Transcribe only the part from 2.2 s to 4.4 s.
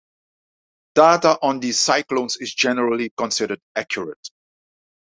is generally considered accurate.